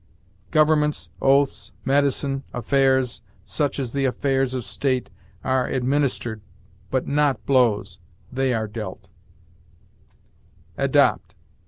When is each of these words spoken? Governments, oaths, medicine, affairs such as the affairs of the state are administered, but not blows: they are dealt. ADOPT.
Governments, 0.49 1.11
oaths, 1.21 1.73
medicine, 1.85 2.41
affairs 2.53 3.21
such 3.45 3.77
as 3.77 3.91
the 3.93 4.05
affairs 4.05 4.55
of 4.55 4.63
the 4.63 4.67
state 4.67 5.11
are 5.43 5.67
administered, 5.67 6.41
but 6.89 7.05
not 7.07 7.45
blows: 7.45 7.99
they 8.33 8.51
are 8.51 8.67
dealt. 8.67 9.09
ADOPT. 10.75 11.35